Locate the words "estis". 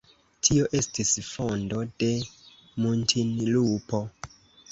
0.79-1.11